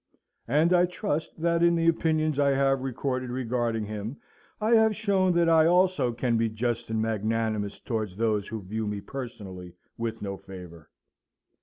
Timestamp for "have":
2.55-2.81, 4.71-4.95